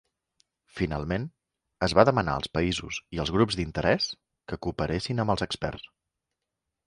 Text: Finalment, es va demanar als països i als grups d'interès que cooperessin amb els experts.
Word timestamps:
Finalment, 0.77 1.27
es 1.87 1.93
va 1.99 2.05
demanar 2.09 2.37
als 2.39 2.49
països 2.59 2.97
i 3.17 3.21
als 3.25 3.33
grups 3.35 3.59
d'interès 3.59 4.07
que 4.53 4.59
cooperessin 4.67 5.25
amb 5.25 5.35
els 5.35 5.45
experts. 5.47 5.89